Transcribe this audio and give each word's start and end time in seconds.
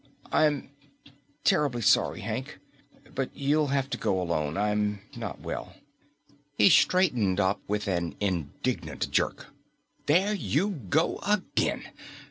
"I'm 0.31 0.71
terribly 1.43 1.83
sorry, 1.83 2.21
Hank, 2.21 2.57
but 3.13 3.29
you'll 3.35 3.67
have 3.67 3.87
to 3.91 3.99
go 3.99 4.19
alone. 4.19 4.57
I'm 4.57 5.01
not 5.15 5.41
well." 5.41 5.75
He 6.57 6.71
straightened 6.71 7.39
up 7.39 7.61
with 7.67 7.87
an 7.87 8.15
indignant 8.19 9.11
jerk. 9.11 9.53
"There 10.07 10.33
you 10.33 10.71
go 10.89 11.19
again! 11.23 11.83